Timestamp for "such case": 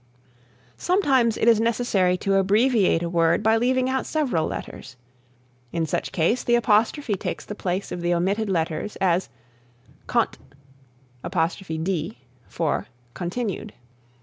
5.85-6.43